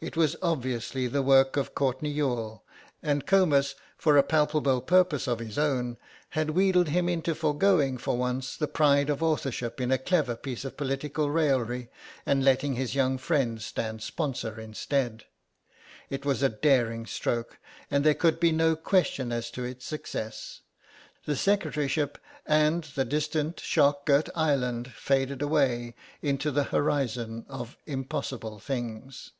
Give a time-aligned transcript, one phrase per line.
[0.00, 2.60] It was obviously the work of Courtenay Youghal,
[3.02, 5.96] and Comus, for a palpable purpose of his own,
[6.28, 10.62] had wheedled him into foregoing for once the pride of authorship in a clever piece
[10.66, 11.88] of political raillery,
[12.26, 15.24] and letting his young friend stand sponsor instead.
[16.10, 17.56] It was a daring stroke,
[17.90, 20.60] and there could be no question as to its success;
[21.24, 28.58] the secretaryship and the distant shark girt island faded away into the horizon of impossible
[28.58, 29.30] things.